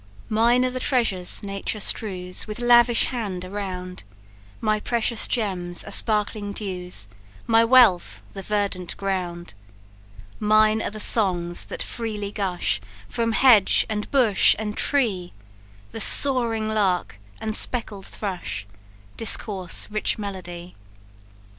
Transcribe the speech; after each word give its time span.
"Mine 0.29 0.65
are 0.65 0.71
the 0.71 0.79
treasures 0.79 1.43
Nature 1.43 1.79
strews 1.79 2.47
With 2.47 2.57
lavish 2.57 3.05
hand 3.13 3.45
around; 3.45 4.01
My 4.59 4.79
precious 4.79 5.27
gems 5.27 5.83
are 5.83 5.91
sparkling 5.91 6.53
dews, 6.53 7.07
My 7.45 7.63
wealth 7.63 8.19
the 8.33 8.41
verdant 8.41 8.97
ground. 8.97 9.53
Mine 10.39 10.81
are 10.81 10.89
the 10.89 10.99
songs 10.99 11.65
that 11.65 11.83
freely 11.83 12.31
gush 12.31 12.81
From 13.07 13.33
hedge, 13.33 13.85
and 13.89 14.09
bush, 14.09 14.55
and 14.57 14.75
tree; 14.75 15.33
The 15.91 15.99
soaring 16.01 16.67
lark 16.67 17.19
and 17.39 17.55
speckled 17.55 18.07
thrush 18.07 18.65
Discourse 19.17 19.87
rich 19.91 20.17
melody. 20.17 20.73